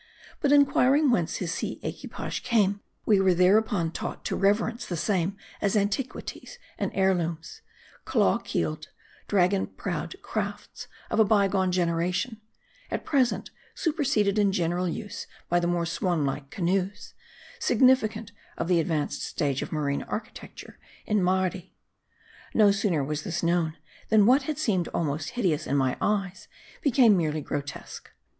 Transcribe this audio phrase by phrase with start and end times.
[0.39, 4.97] But inquiring whence his sea equipage came, we were there upon taught to reverence the
[4.97, 7.61] same as antiquities and heir looms;
[8.03, 8.87] claw keeled,
[9.27, 12.37] dragon prowed crafts of a bygone gen eration;
[12.89, 17.13] at present, superseded in general use by the more swan like canoes,
[17.59, 21.75] significant of the advanced stage of marine architecture in Mardi.
[22.55, 23.77] No sooner was this known,
[24.09, 26.47] than what had seemed almost hideous in my eyes,
[26.81, 28.09] became merely grotesque.